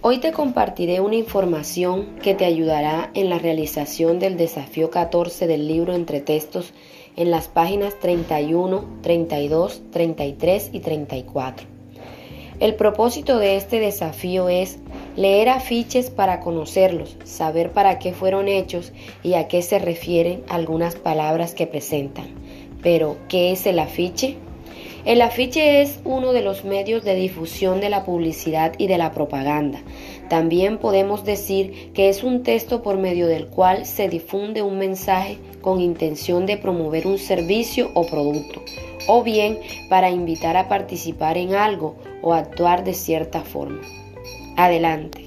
Hoy 0.00 0.18
te 0.18 0.30
compartiré 0.30 1.00
una 1.00 1.16
información 1.16 2.20
que 2.22 2.32
te 2.32 2.44
ayudará 2.44 3.10
en 3.14 3.28
la 3.28 3.40
realización 3.40 4.20
del 4.20 4.36
desafío 4.36 4.90
14 4.90 5.48
del 5.48 5.66
libro 5.66 5.92
Entre 5.92 6.20
Textos 6.20 6.72
en 7.16 7.32
las 7.32 7.48
páginas 7.48 7.98
31, 7.98 8.84
32, 9.02 9.82
33 9.90 10.70
y 10.72 10.80
34. 10.80 11.66
El 12.60 12.76
propósito 12.76 13.38
de 13.38 13.56
este 13.56 13.80
desafío 13.80 14.48
es 14.48 14.78
leer 15.16 15.48
afiches 15.48 16.10
para 16.10 16.38
conocerlos, 16.38 17.16
saber 17.24 17.72
para 17.72 17.98
qué 17.98 18.12
fueron 18.12 18.46
hechos 18.46 18.92
y 19.24 19.34
a 19.34 19.48
qué 19.48 19.62
se 19.62 19.80
refieren 19.80 20.44
algunas 20.48 20.94
palabras 20.94 21.54
que 21.54 21.66
presentan. 21.66 22.26
Pero, 22.82 23.16
¿qué 23.28 23.50
es 23.50 23.66
el 23.66 23.80
afiche? 23.80 24.36
El 25.04 25.22
afiche 25.22 25.80
es 25.80 26.00
uno 26.04 26.32
de 26.32 26.42
los 26.42 26.64
medios 26.64 27.04
de 27.04 27.14
difusión 27.14 27.80
de 27.80 27.88
la 27.88 28.04
publicidad 28.04 28.74
y 28.78 28.88
de 28.88 28.98
la 28.98 29.12
propaganda. 29.12 29.80
También 30.28 30.78
podemos 30.78 31.24
decir 31.24 31.92
que 31.94 32.08
es 32.08 32.22
un 32.22 32.42
texto 32.42 32.82
por 32.82 32.98
medio 32.98 33.26
del 33.26 33.46
cual 33.46 33.86
se 33.86 34.08
difunde 34.08 34.62
un 34.62 34.78
mensaje 34.78 35.38
con 35.62 35.80
intención 35.80 36.46
de 36.46 36.56
promover 36.56 37.06
un 37.06 37.18
servicio 37.18 37.90
o 37.94 38.06
producto, 38.06 38.62
o 39.06 39.22
bien 39.22 39.58
para 39.88 40.10
invitar 40.10 40.56
a 40.56 40.68
participar 40.68 41.38
en 41.38 41.54
algo 41.54 41.96
o 42.20 42.34
actuar 42.34 42.84
de 42.84 42.94
cierta 42.94 43.42
forma. 43.42 43.80
Adelante. 44.56 45.24